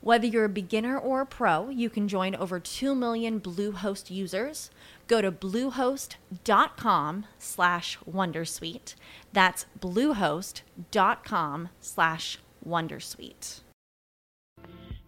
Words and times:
Whether 0.00 0.24
you're 0.24 0.46
a 0.46 0.48
beginner 0.48 0.96
or 0.96 1.20
a 1.20 1.26
pro, 1.26 1.68
you 1.68 1.90
can 1.90 2.08
join 2.08 2.34
over 2.34 2.58
2 2.58 2.94
million 2.94 3.38
Bluehost 3.38 4.08
users. 4.08 4.70
Go 5.06 5.20
to 5.20 5.30
bluehost.com 5.30 7.26
slash 7.38 7.98
wondersuite. 8.10 8.94
That's 9.34 9.66
bluehost.com 9.78 11.68
slash 11.84 12.38
wondersuite. 12.64 13.60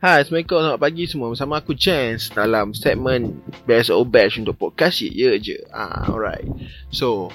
Hai, 0.02 0.26
Assalamualaikum 0.26 0.60
selamat 0.60 0.82
pagi 0.82 1.06
semua 1.06 1.30
Bersama 1.30 1.62
aku 1.62 1.78
Chance 1.78 2.34
Dalam 2.34 2.74
segmen 2.74 3.38
Best 3.70 3.86
of 3.94 4.10
Batch 4.10 4.42
untuk 4.42 4.58
podcast 4.58 4.98
Ya 4.98 5.38
je 5.38 5.62
ah, 5.70 6.10
Alright 6.10 6.42
So 6.90 7.30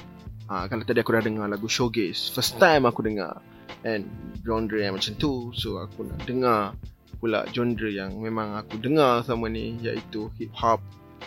ah, 0.52 0.68
Kalau 0.68 0.84
tadi 0.84 1.00
aku 1.00 1.16
dah 1.16 1.24
dengar 1.24 1.48
lagu 1.48 1.64
Showgaze 1.64 2.28
First 2.28 2.60
time 2.60 2.84
aku 2.84 3.00
dengar 3.08 3.40
And 3.88 4.04
genre 4.44 4.76
yang 4.76 5.00
macam 5.00 5.16
tu 5.16 5.48
So 5.56 5.80
aku 5.80 6.12
nak 6.12 6.20
dengar 6.28 6.76
pula 7.18 7.44
genre 7.50 7.90
yang 7.90 8.14
memang 8.16 8.54
aku 8.54 8.78
dengar 8.78 9.26
sama 9.26 9.50
ni 9.50 9.74
iaitu 9.82 10.30
hip 10.38 10.54
hop 10.54 10.78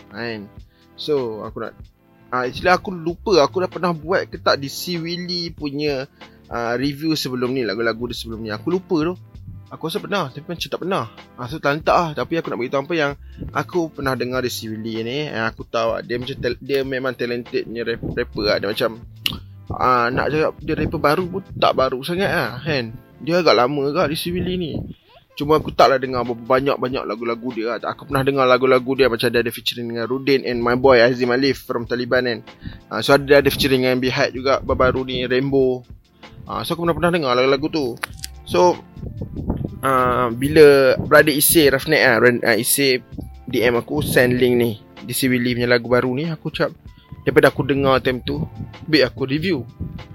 kan? 0.08 0.48
So 0.96 1.44
aku 1.44 1.68
nak 1.68 1.76
uh, 2.32 2.48
actually 2.48 2.72
aku 2.72 2.90
lupa 2.96 3.38
aku 3.44 3.60
dah 3.60 3.70
pernah 3.70 3.92
buat 3.92 4.28
ke 4.32 4.40
tak 4.40 4.60
di 4.60 4.72
C 4.72 4.96
Willy 4.96 5.52
punya 5.52 6.08
uh, 6.48 6.74
review 6.80 7.12
sebelum 7.12 7.52
ni 7.52 7.62
lagu-lagu 7.62 8.08
dia 8.08 8.16
sebelum 8.16 8.40
ni. 8.40 8.50
Aku 8.50 8.72
lupa 8.72 8.96
tu. 9.04 9.14
Aku 9.72 9.88
rasa 9.88 10.04
pernah 10.04 10.28
tapi 10.28 10.52
macam 10.52 10.68
tak 10.68 10.80
pernah. 10.84 11.04
Uh, 11.40 11.48
so 11.48 11.56
tak 11.56 11.80
lah. 11.84 12.12
Tapi 12.12 12.36
aku 12.36 12.52
nak 12.52 12.58
beritahu 12.60 12.84
apa 12.84 12.94
yang 12.96 13.12
aku 13.56 13.88
pernah 13.88 14.12
dengar 14.12 14.44
di 14.44 14.52
C 14.52 14.68
Willy 14.68 15.00
ni 15.00 15.28
yang 15.28 15.48
aku 15.48 15.64
tahu 15.64 15.96
dia 16.04 16.20
macam 16.20 16.36
dia 16.60 16.80
memang 16.84 17.16
talented 17.16 17.64
punya 17.68 17.82
rapper, 17.84 18.12
rapper 18.12 18.44
lah. 18.44 18.56
Dia 18.60 18.68
macam 18.68 18.90
uh, 19.72 20.06
nak 20.12 20.26
cakap 20.28 20.52
dia 20.60 20.74
rapper 20.76 21.00
baru 21.00 21.24
pun 21.24 21.42
tak 21.56 21.72
baru 21.72 21.98
sangat 22.04 22.30
lah 22.32 22.60
kan? 22.60 22.92
Dia 23.22 23.40
agak 23.40 23.54
lama 23.54 23.82
agak 23.88 24.12
di 24.12 24.16
C 24.20 24.28
Willy 24.28 24.54
ni 24.60 24.72
Cuma 25.32 25.56
aku 25.56 25.72
taklah 25.72 25.96
dengar 25.96 26.28
banyak-banyak 26.28 27.08
lagu-lagu 27.08 27.48
dia 27.56 27.64
lah. 27.72 27.78
Aku 27.96 28.04
pernah 28.04 28.20
dengar 28.20 28.44
lagu-lagu 28.44 28.92
dia 28.92 29.08
macam 29.08 29.32
dia 29.32 29.40
ada 29.40 29.48
featuring 29.48 29.88
dengan 29.88 30.04
Rudin 30.04 30.44
and 30.44 30.60
my 30.60 30.76
boy 30.76 31.00
Azim 31.00 31.32
Alif 31.32 31.64
from 31.64 31.88
Taliban 31.88 32.28
kan. 32.28 32.38
Uh, 32.92 33.00
so 33.00 33.16
ada 33.16 33.40
ada 33.40 33.48
featuring 33.48 33.88
dengan 33.88 33.96
Behat 33.96 34.36
juga 34.36 34.60
baru 34.60 35.08
ni 35.08 35.24
Rainbow. 35.24 35.80
Uh, 36.44 36.60
so 36.60 36.76
aku 36.76 36.84
pernah-pernah 36.84 37.12
dengar 37.16 37.32
lagu-lagu 37.32 37.68
tu. 37.72 37.86
So 38.44 38.76
uh, 39.80 40.28
bila 40.36 41.00
brother 41.00 41.32
Ise 41.32 41.72
Rafnet 41.72 42.04
ah 42.04 42.20
uh, 42.20 42.56
Ise 42.56 43.00
DM 43.48 43.80
aku 43.80 44.04
send 44.04 44.36
link 44.36 44.54
ni 44.56 44.70
si 45.10 45.26
Willy 45.26 45.58
punya 45.58 45.68
lagu 45.68 45.90
baru 45.90 46.14
ni 46.14 46.30
aku 46.30 46.54
cakap 46.54 46.76
daripada 47.26 47.50
aku 47.50 47.62
dengar 47.66 47.98
time 48.02 48.22
tu 48.22 48.42
Baik 48.86 49.14
aku 49.14 49.26
review 49.26 49.62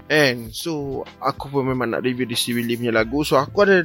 And 0.08 0.52
so 0.52 1.04
Aku 1.20 1.48
pun 1.48 1.64
memang 1.64 1.92
nak 1.92 2.04
review 2.04 2.28
si 2.36 2.52
Willy 2.56 2.76
punya 2.76 2.92
lagu 2.92 3.24
So 3.24 3.36
aku 3.36 3.64
ada 3.64 3.84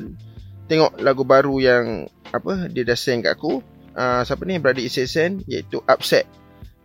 tengok 0.67 0.99
lagu 0.99 1.23
baru 1.27 1.55
yang 1.59 2.07
apa 2.33 2.67
dia 2.71 2.83
dah 2.87 2.97
send 2.97 3.27
kat 3.27 3.35
aku. 3.35 3.61
Uh, 3.93 4.25
siapa 4.25 4.41
ni? 4.47 4.57
Brother 4.57 4.81
Isai 4.81 5.05
send 5.05 5.45
iaitu 5.45 5.83
Upset. 5.85 6.25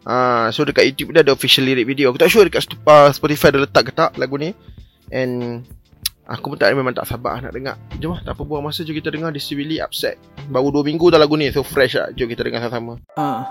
Uh, 0.08 0.48
so 0.52 0.64
dekat 0.64 0.88
YouTube 0.88 1.12
dia 1.12 1.24
ada 1.24 1.32
official 1.32 1.64
lyric 1.64 1.88
video. 1.88 2.12
Aku 2.12 2.20
tak 2.20 2.32
sure 2.32 2.44
dekat 2.44 2.68
Spotify 3.12 3.52
dah 3.52 3.64
letak 3.64 3.88
ke 3.88 3.92
tak 3.92 4.16
lagu 4.20 4.36
ni. 4.36 4.52
And 5.08 5.64
aku 6.28 6.52
pun 6.52 6.58
tak 6.60 6.76
memang 6.76 6.92
tak 6.92 7.08
sabar 7.08 7.40
nak 7.40 7.56
dengar. 7.56 7.80
Jom 7.96 8.12
lah 8.16 8.20
tak 8.20 8.36
apa 8.36 8.42
buang 8.44 8.64
masa 8.64 8.84
jom 8.84 8.92
kita 8.92 9.08
dengar 9.08 9.32
di 9.32 9.40
Civili 9.40 9.80
Upset. 9.80 10.20
Baru 10.52 10.68
2 10.68 10.84
minggu 10.84 11.08
dah 11.08 11.20
lagu 11.20 11.36
ni 11.36 11.48
so 11.48 11.64
fresh 11.64 11.96
lah. 11.96 12.12
Jom 12.12 12.28
kita 12.28 12.44
dengar 12.44 12.60
sama-sama. 12.64 13.00
Uh. 13.16 13.42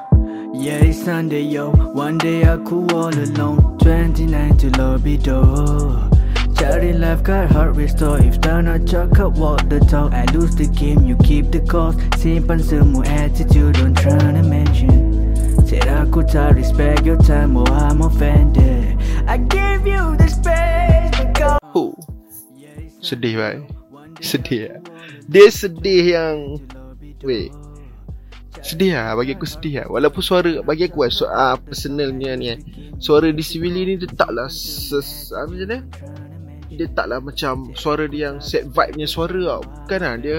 Yeah, 0.56 0.80
it's 0.80 1.04
Sunday, 1.04 1.44
yo. 1.44 1.76
One 1.92 2.18
day 2.18 2.48
aku 2.48 2.88
all 2.96 3.12
alone. 3.12 3.78
29 3.84 4.58
to 4.58 4.72
lobby 4.80 5.20
door. 5.20 6.07
Cari 6.58 6.98
life 6.98 7.22
got 7.22 7.54
heart 7.54 7.78
restore. 7.78 8.18
If 8.18 8.42
tak 8.42 8.66
nak 8.66 8.90
cakap 8.90 9.38
walk 9.38 9.70
the 9.70 9.78
talk. 9.86 10.10
I 10.10 10.26
lose 10.34 10.58
the 10.58 10.66
game, 10.66 11.06
you 11.06 11.14
keep 11.22 11.54
the 11.54 11.62
cost. 11.62 12.02
Simpan 12.18 12.58
semua 12.66 13.06
attitude, 13.06 13.78
don't 13.78 13.94
try 13.94 14.18
to 14.18 14.42
mention. 14.42 15.14
Said 15.70 15.86
aku 15.86 16.26
tak 16.26 16.58
respect 16.58 17.06
your 17.06 17.22
time, 17.22 17.54
oh 17.54 17.70
I'm 17.70 18.02
offended. 18.02 18.98
I 19.30 19.38
give 19.38 19.86
you 19.86 20.18
the 20.18 20.26
space 20.26 21.14
to 21.22 21.30
go. 21.38 21.62
Oh. 21.78 21.94
Sedih 22.98 23.38
baik 23.38 23.62
Sedih 24.20 24.68
lah 24.68 24.78
Dia 25.30 25.48
sedih 25.54 26.04
yang 26.18 26.38
Wait 27.22 27.54
Sedih 28.66 28.98
lah 28.98 29.14
Bagi 29.14 29.38
aku 29.38 29.46
sedih 29.46 29.86
lah 29.86 29.88
Walaupun 29.88 30.22
suara 30.26 30.52
Bagi 30.66 30.90
aku 30.90 31.06
lah 31.06 31.12
Suara 31.14 31.48
personalnya 31.62 32.34
ni 32.34 32.58
Suara 32.98 33.30
di 33.30 33.44
civili 33.46 33.86
ni 33.86 33.94
Tetaplah 34.02 34.50
Ses 34.50 35.30
Apa 35.32 35.54
macam 35.54 35.68
ni 35.70 35.80
dia 36.68 36.88
taklah 36.92 37.24
macam 37.24 37.72
suara 37.74 38.06
dia 38.08 38.32
yang 38.32 38.38
set 38.44 38.68
vibe 38.68 39.00
punya 39.00 39.08
suara 39.08 39.40
tau. 39.40 39.62
Bukan 39.64 40.00
lah 40.04 40.16
dia 40.20 40.38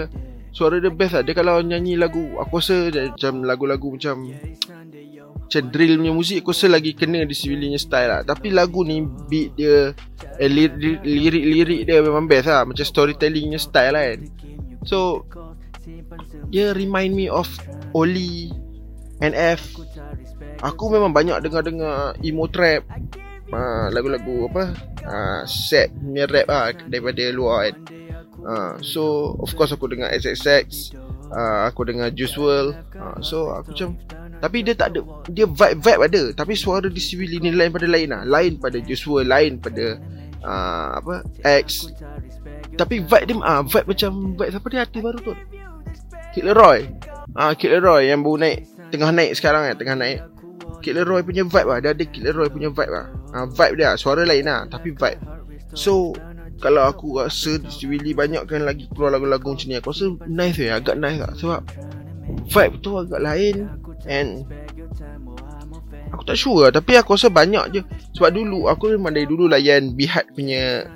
Suara 0.48 0.80
dia 0.80 0.90
best 0.90 1.14
lah. 1.14 1.22
Dia 1.22 1.34
kalau 1.36 1.60
nyanyi 1.60 1.94
lagu 1.94 2.34
Aku 2.40 2.58
rasa 2.58 2.88
dia 2.88 3.12
macam 3.12 3.44
lagu-lagu 3.44 3.94
macam 3.94 4.26
Macam 5.44 5.62
drill 5.70 6.00
punya 6.00 6.12
muzik 6.12 6.42
Aku 6.42 6.50
rasa 6.50 6.66
lagi 6.72 6.96
kena 6.96 7.22
di 7.22 7.34
civilian 7.36 7.76
style 7.78 8.10
lah. 8.10 8.20
Tapi 8.24 8.50
lagu 8.50 8.82
ni 8.82 9.04
beat 9.04 9.54
dia 9.54 9.92
eh, 10.40 10.50
Lirik-lirik 10.50 11.86
dia 11.86 12.00
memang 12.00 12.26
best 12.26 12.48
lah. 12.48 12.64
Macam 12.64 12.82
storytelling 12.82 13.52
punya 13.52 13.60
style 13.60 13.92
lah 13.94 14.04
kan. 14.10 14.20
So 14.88 15.28
Dia 16.48 16.72
remind 16.72 17.12
me 17.14 17.28
of 17.28 17.48
Oli 17.92 18.50
NF 19.20 19.78
Aku 20.64 20.90
memang 20.90 21.14
banyak 21.14 21.38
dengar-dengar 21.38 22.18
emo 22.18 22.50
trap 22.50 22.82
uh, 23.52 23.86
Lagu-lagu 23.92 24.48
apa 24.52 24.64
uh, 25.04 25.42
set 25.48 25.92
punya 25.96 26.24
rap 26.28 26.46
lah 26.48 26.64
daripada 26.88 27.22
luar 27.32 27.68
kan. 27.68 27.76
Uh, 28.38 28.72
so 28.80 29.34
of 29.42 29.50
course 29.58 29.74
aku 29.74 29.90
dengar 29.90 30.14
SXX, 30.14 30.94
uh, 31.34 31.66
aku 31.68 31.84
dengar 31.88 32.14
Juice 32.14 32.38
WRLD. 32.38 32.76
Uh, 32.94 33.18
so 33.20 33.50
aku 33.50 33.74
macam 33.74 33.98
tapi 34.38 34.62
dia 34.62 34.78
tak 34.78 34.94
ada 34.94 35.02
dia 35.34 35.50
vibe 35.50 35.82
vibe 35.82 36.02
ada 36.06 36.22
tapi 36.30 36.54
suara 36.54 36.86
di 36.86 37.02
civil 37.02 37.26
ni 37.42 37.50
lain 37.50 37.74
pada 37.74 37.86
lain 37.90 38.08
lah. 38.14 38.22
Lain 38.24 38.56
pada 38.60 38.78
Juice 38.78 39.04
WRLD, 39.04 39.28
lain 39.28 39.52
pada 39.58 39.84
uh, 40.46 40.88
apa 41.02 41.26
X. 41.64 41.90
Tapi 42.78 43.02
vibe 43.02 43.26
dia 43.26 43.36
ah 43.42 43.60
uh, 43.60 43.62
vibe 43.66 43.86
macam 43.90 44.10
vibe 44.38 44.50
siapa 44.54 44.66
dia 44.70 44.80
artis 44.86 45.02
baru 45.02 45.18
tu? 45.18 45.34
Kid 46.36 46.44
Leroy. 46.46 46.86
Ah 47.34 47.50
uh, 47.50 47.52
Kid 47.58 47.74
Leroy 47.74 48.08
yang 48.08 48.22
baru 48.22 48.38
naik 48.38 48.58
tengah 48.88 49.10
naik 49.12 49.36
sekarang 49.36 49.68
kan, 49.68 49.76
tengah 49.76 49.96
naik. 49.98 50.18
Kid 50.78 50.94
Leroy 50.94 51.26
punya 51.26 51.42
vibe 51.42 51.68
lah 51.68 51.78
Dia 51.82 51.90
ada 51.90 52.04
Kid 52.06 52.22
Leroy 52.22 52.46
punya 52.54 52.70
vibe 52.70 52.92
lah 52.94 53.17
uh, 53.34 53.46
Vibe 53.48 53.76
dia 53.78 53.96
Suara 53.98 54.22
lain 54.24 54.44
lah 54.46 54.64
Tapi 54.68 54.94
vibe. 54.94 55.20
So 55.74 56.16
Kalau 56.58 56.88
aku 56.88 57.22
rasa 57.22 57.60
Si 57.68 57.84
Willy 57.88 58.12
banyak 58.16 58.44
kan 58.48 58.64
lagi 58.64 58.88
Keluar 58.92 59.14
lagu-lagu 59.14 59.54
macam 59.54 59.68
ni 59.68 59.76
Aku 59.78 59.90
rasa 59.92 60.06
nice 60.28 60.58
ya 60.58 60.80
Agak 60.80 60.96
nice 60.96 61.20
lah. 61.20 61.32
Sebab 61.36 61.60
Vibe 62.48 62.76
tu 62.80 62.90
agak 62.96 63.20
lain 63.20 63.68
And 64.08 64.44
Aku 66.12 66.22
tak 66.24 66.38
sure 66.40 66.68
lah 66.68 66.72
Tapi 66.72 66.96
aku 66.96 67.16
rasa 67.16 67.28
banyak 67.28 67.64
je. 67.76 67.80
Sebab 68.16 68.30
dulu 68.32 68.68
Aku 68.72 68.92
memang 68.92 69.12
dari 69.12 69.28
dulu 69.28 69.48
layan 69.48 69.92
Bihat 69.92 70.32
punya 70.32 70.88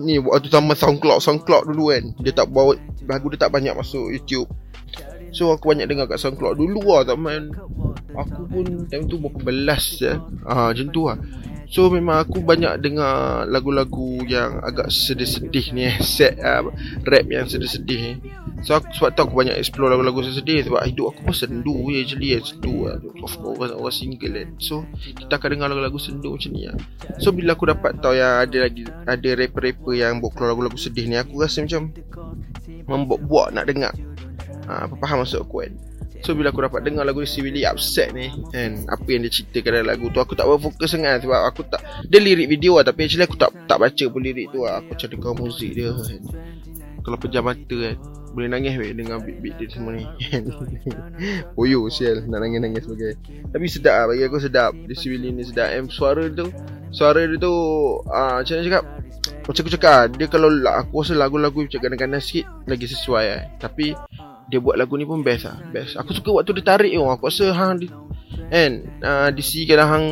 Ni 0.00 0.16
waktu 0.16 0.48
sama 0.48 0.72
Soundcloud 0.72 1.20
Soundcloud 1.20 1.68
dulu 1.68 1.92
kan. 1.92 2.04
Dia 2.24 2.32
tak 2.32 2.48
bawa 2.48 2.72
Lagu 3.04 3.26
dia 3.32 3.42
tak 3.42 3.52
banyak 3.52 3.74
masuk 3.74 4.14
YouTube. 4.14 4.46
So 5.34 5.50
aku 5.54 5.74
banyak 5.74 5.90
dengar 5.90 6.06
kat 6.10 6.18
SoundCloud. 6.22 6.56
Dulu 6.58 6.80
lah 6.86 7.02
tak 7.04 7.18
main 7.18 7.50
Aku 8.14 8.42
pun 8.50 8.86
time 8.90 9.06
tu 9.06 9.20
berapa 9.22 9.38
belas 9.46 9.98
je 9.98 10.10
ha, 10.46 10.74
Macam 10.74 10.86
tu 10.90 11.06
lah 11.06 11.18
So 11.70 11.86
memang 11.86 12.26
aku 12.26 12.42
banyak 12.42 12.82
dengar 12.82 13.46
lagu-lagu 13.46 14.26
yang 14.26 14.58
agak 14.58 14.90
sedih-sedih 14.90 15.66
ni 15.70 15.86
eh. 15.86 15.96
Set 16.02 16.42
uh, 16.42 16.66
rap 17.06 17.24
yang 17.30 17.46
sedih-sedih 17.46 17.98
ni. 18.02 18.12
So 18.66 18.74
aku, 18.76 18.90
sebab 18.90 19.10
tu 19.14 19.20
aku 19.22 19.34
banyak 19.38 19.56
explore 19.56 19.94
lagu-lagu 19.94 20.20
sedih 20.20 20.66
Sebab 20.68 20.84
hidup 20.84 21.16
aku 21.16 21.32
pun 21.32 21.34
sendu 21.34 21.88
je 21.88 22.04
actually 22.04 22.36
eh. 22.36 22.42
Sendu 22.44 22.90
lah 22.90 23.00
Of 23.24 23.32
course 23.40 23.72
orang 23.72 23.94
single 23.94 24.36
kan 24.36 24.48
So 24.60 24.84
kita 25.00 25.40
akan 25.40 25.48
dengar 25.56 25.66
lagu-lagu 25.72 25.96
sendu 25.96 26.36
macam 26.36 26.50
ni 26.52 26.68
lah 26.68 26.76
So 27.16 27.32
bila 27.32 27.56
aku 27.56 27.72
dapat 27.72 28.04
tahu 28.04 28.20
yang 28.20 28.44
ada 28.44 28.58
lagi 28.68 28.84
Ada 28.84 29.28
rapper-rapper 29.32 29.94
yang 29.96 30.20
buat 30.20 30.36
keluar 30.36 30.52
lagu-lagu 30.52 30.76
sedih 30.76 31.08
ni 31.08 31.16
Aku 31.16 31.40
rasa 31.40 31.64
macam 31.64 31.88
Membuat-buat 32.84 33.56
nak 33.56 33.64
dengar. 33.64 33.94
Ha, 34.68 34.90
Apa 34.90 34.94
faham 35.00 35.24
maksud 35.24 35.40
aku 35.40 35.64
kan 35.64 35.72
So 36.20 36.36
bila 36.36 36.52
aku 36.52 36.60
dapat 36.60 36.84
dengar 36.84 37.08
lagu 37.08 37.24
si 37.24 37.40
Willy 37.40 37.64
upset 37.64 38.12
ni 38.12 38.28
And 38.52 38.84
apa 38.92 39.08
yang 39.08 39.24
dia 39.24 39.32
ceritakan 39.32 39.80
dalam 39.80 39.88
lagu 39.88 40.12
tu 40.12 40.20
Aku 40.20 40.36
tak 40.36 40.44
berfokus 40.44 40.92
sangat 40.92 41.24
Sebab 41.24 41.40
aku 41.48 41.64
tak 41.64 41.80
Dia 42.04 42.20
lirik 42.20 42.48
video 42.52 42.76
lah 42.76 42.84
Tapi 42.84 43.08
actually 43.08 43.24
aku 43.24 43.40
tak 43.40 43.52
tak 43.64 43.80
baca 43.80 44.04
pun 44.12 44.20
lirik 44.20 44.52
tu 44.52 44.64
lah. 44.64 44.84
Aku 44.84 44.92
macam 44.92 45.08
dengar 45.08 45.32
muzik 45.40 45.70
dia 45.72 45.88
kan 45.96 46.20
Kalau 47.00 47.16
pejam 47.16 47.44
mata 47.48 47.76
kan 47.76 47.96
Boleh 48.36 48.48
nangis 48.52 48.74
weh 48.76 48.92
Dengar 48.92 49.24
beat-beat 49.24 49.54
dia 49.56 49.66
semua 49.72 49.96
ni. 49.96 50.04
Poyo 51.56 51.88
sial 51.94 52.28
Nak 52.28 52.38
nangis-nangis 52.44 52.84
sebagai. 52.84 53.12
Tapi 53.48 53.64
sedap 53.72 53.94
lah 53.96 54.04
Bagi 54.12 54.24
aku 54.28 54.38
sedap. 54.44 54.72
Dia 54.76 54.96
si 54.96 55.06
Willy 55.08 55.32
ni 55.32 55.42
sedap. 55.48 55.72
And 55.72 55.88
suara 55.88 56.28
tu 56.28 56.52
Suara 56.92 57.24
dia 57.24 57.40
tu 57.40 57.54
uh, 58.04 58.44
Macam 58.44 58.54
mana 58.60 58.64
cakap? 58.68 58.84
Macam 59.40 59.60
aku 59.64 59.72
cakap 59.72 60.04
Dia 60.20 60.26
kalau 60.28 60.52
Aku 60.68 61.00
rasa 61.00 61.16
lagu-lagu 61.16 61.64
Macam 61.64 61.80
kadang-kadang 61.80 62.20
sikit 62.20 62.44
Lagi 62.68 62.84
sesuai 62.84 63.24
lah 63.24 63.42
Tapi 63.56 63.96
dia 64.50 64.58
buat 64.58 64.74
lagu 64.74 64.98
ni 64.98 65.06
pun 65.06 65.22
best 65.22 65.46
lah. 65.46 65.62
Best 65.70 65.94
aku 65.94 66.10
suka 66.10 66.42
waktu 66.42 66.58
dia 66.58 66.64
tarik 66.74 66.90
tu 66.90 67.06
aku 67.06 67.30
rasa 67.30 67.54
hang 67.54 67.78
di 67.78 67.86
kan 68.50 68.70
uh, 69.00 69.28
di 69.30 69.42
sini 69.46 69.64
kadang 69.70 69.88
hang 69.88 70.06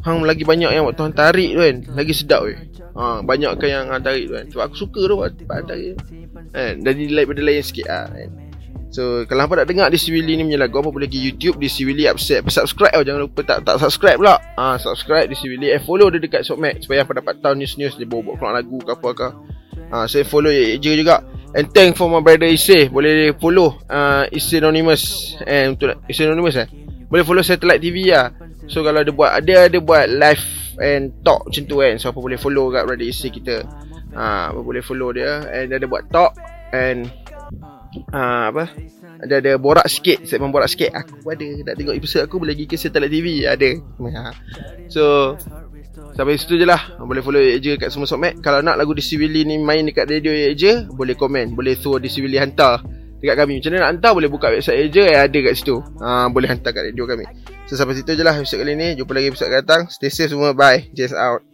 hang 0.00 0.24
lagi 0.24 0.48
banyak 0.48 0.72
yang 0.72 0.88
waktu 0.88 1.04
hang 1.04 1.12
tarik 1.12 1.50
tu 1.52 1.60
kan 1.60 1.76
lagi 1.92 2.12
sedap 2.16 2.40
weh. 2.48 2.56
Ha 2.96 3.20
banyak 3.20 3.52
kan 3.60 3.68
yang 3.68 3.84
hang 3.92 4.00
tarik 4.00 4.24
tu 4.26 4.34
kan. 4.40 4.44
Sebab 4.48 4.64
aku 4.72 4.76
suka 4.80 5.00
tu 5.04 5.14
waktu 5.20 5.44
tarik 5.44 5.88
kan. 6.56 6.74
Dan 6.80 6.92
dia 6.96 7.12
lain 7.12 7.26
pada 7.28 7.42
lain 7.44 7.60
sikit 7.60 7.86
ah 7.92 8.08
kan. 8.08 8.30
So 8.94 9.26
kalau 9.26 9.50
apa 9.50 9.58
nak 9.58 9.66
dengar 9.66 9.90
di 9.90 9.98
Willy 9.98 10.38
ni 10.38 10.46
punya 10.46 10.70
lagu 10.70 10.78
apa 10.78 10.86
boleh 10.86 11.10
pergi 11.10 11.26
YouTube 11.26 11.58
di 11.58 11.66
Willy 11.66 12.06
upset 12.06 12.46
subscribe 12.46 12.94
oh 12.94 13.02
jangan 13.02 13.26
lupa 13.26 13.42
tak 13.42 13.66
tak 13.66 13.82
subscribe 13.82 14.22
pula. 14.22 14.38
Ah 14.54 14.74
ha, 14.74 14.78
subscribe 14.78 15.26
di 15.26 15.34
Willy 15.34 15.74
eh 15.74 15.82
follow 15.82 16.06
dia 16.14 16.22
dekat 16.22 16.46
Sokmac 16.46 16.78
supaya 16.78 17.02
apa 17.02 17.18
dapat 17.18 17.42
tahu 17.42 17.58
news-news 17.58 17.98
dia 17.98 18.06
bawa 18.06 18.38
keluar 18.38 18.54
lagu 18.54 18.78
ke 18.78 18.94
apa 18.94 19.10
ke. 19.10 19.28
Ah 19.90 19.94
ha, 19.98 20.06
saya 20.06 20.22
follow 20.22 20.48
je 20.54 20.78
juga. 20.78 21.26
And 21.54 21.70
thank 21.70 21.94
for 21.94 22.10
my 22.10 22.18
brother 22.18 22.50
Ise 22.50 22.90
Boleh 22.90 23.30
follow 23.38 23.78
uh, 23.86 24.26
Ise 24.26 24.58
Anonymous. 24.58 25.34
Eh 25.46 25.70
untuk 25.70 26.02
Ise 26.10 26.26
Anonymous 26.26 26.58
eh? 26.58 26.66
Boleh 27.06 27.22
follow 27.22 27.46
Satellite 27.46 27.78
TV 27.78 28.10
lah 28.10 28.34
So 28.66 28.82
kalau 28.82 29.06
dia 29.06 29.14
buat 29.14 29.38
Dia 29.46 29.70
ada 29.70 29.78
buat 29.78 30.10
live 30.10 30.44
And 30.82 31.14
talk 31.22 31.46
macam 31.46 31.62
tu 31.70 31.78
kan? 31.78 31.94
So 32.02 32.10
apa 32.10 32.18
boleh 32.18 32.38
follow 32.42 32.74
kat 32.74 32.82
brother 32.90 33.06
Ise 33.06 33.30
kita? 33.30 33.62
Uh, 34.10 34.44
Apa 34.50 34.60
boleh 34.66 34.82
follow 34.82 35.14
dia? 35.14 35.46
And 35.46 35.70
dia 35.70 35.78
ada 35.78 35.86
buat 35.86 36.10
talk 36.10 36.34
And 36.74 37.06
uh, 38.10 38.50
Apa? 38.50 38.74
Dia 39.30 39.38
ada 39.38 39.52
borak 39.54 39.86
sikit 39.86 40.26
Segmen 40.26 40.50
borak 40.50 40.66
sikit. 40.66 40.90
Aku 40.90 41.30
ada 41.30 41.46
Nak 41.70 41.74
tengok 41.78 41.94
episode 41.94 42.26
aku 42.26 42.42
Boleh 42.42 42.58
pergi 42.58 42.66
ke 42.66 42.76
Satellite 42.76 43.14
TV 43.14 43.46
Ada. 43.46 43.70
So 44.94 45.34
Sampai 46.14 46.38
situ 46.38 46.58
je 46.58 46.66
lah. 46.66 46.98
Boleh 46.98 47.22
follow 47.22 47.40
je 47.40 47.78
kat 47.78 47.90
semua 47.90 48.06
sokmat 48.10 48.38
Kalau 48.42 48.62
nak 48.62 48.74
lagu 48.78 48.94
DC 48.94 49.14
Willy 49.18 49.46
ni 49.46 49.58
main 49.62 49.86
dekat 49.86 50.10
radio 50.10 50.30
je 50.54 50.86
Boleh 50.90 51.14
komen. 51.14 51.54
Boleh 51.54 51.78
suruh 51.78 52.02
DC 52.02 52.18
Willy 52.22 52.38
hantar 52.38 52.82
Dekat 53.22 53.34
kami. 53.40 53.62
Macam 53.62 53.70
mana 53.72 53.80
nak 53.80 53.90
hantar 53.98 54.12
Boleh 54.14 54.30
buka 54.30 54.46
website 54.50 54.90
je 54.90 55.02
Yang 55.06 55.22
ada 55.30 55.38
kat 55.38 55.54
situ. 55.54 55.76
Ha, 56.02 56.28
Boleh 56.30 56.48
hantar 56.50 56.70
kat 56.74 56.90
radio 56.90 57.04
kami. 57.06 57.24
So 57.70 57.78
sampai 57.78 57.96
situ 57.96 58.12
je 58.12 58.22
lah 58.26 58.36
episode 58.36 58.60
kali 58.60 58.74
ni. 58.76 58.88
Jumpa 58.98 59.12
lagi 59.16 59.32
episode 59.32 59.48
akan 59.48 59.58
datang. 59.64 59.82
Stay 59.88 60.12
safe 60.12 60.28
semua. 60.28 60.52
Bye. 60.52 60.92
Just 60.92 61.16
out 61.16 61.53